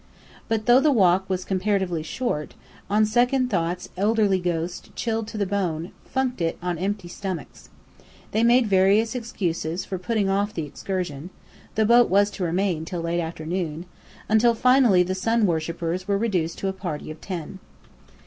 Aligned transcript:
But 0.47 0.65
though 0.65 0.79
the 0.79 0.91
walk 0.91 1.29
was 1.29 1.45
comparatively 1.45 2.01
short, 2.01 2.55
on 2.89 3.05
second 3.05 3.51
thoughts 3.51 3.89
elderly 3.95 4.39
ghosts 4.39 4.87
already 4.87 4.95
chilled 4.95 5.27
to 5.27 5.37
the 5.37 5.45
bone, 5.45 5.91
funked 6.05 6.41
it 6.41 6.57
on 6.59 6.79
empty 6.79 7.07
stomachs. 7.07 7.69
They 8.31 8.41
made 8.43 8.65
various 8.65 9.13
excuses 9.13 9.85
for 9.85 9.99
putting 9.99 10.27
off 10.27 10.55
the 10.55 10.65
excursion 10.65 11.29
(the 11.75 11.85
boat 11.85 12.09
was 12.09 12.31
to 12.31 12.43
remain 12.43 12.83
till 12.83 13.01
late 13.01 13.21
afternoon), 13.21 13.85
until 14.27 14.55
finally 14.55 15.03
the 15.03 15.13
sun 15.13 15.45
worshippers 15.45 16.07
were 16.07 16.17
reduced 16.17 16.57
to 16.57 16.67
a 16.67 16.73
party 16.73 17.11
of 17.11 17.21
ten. 17.21 17.59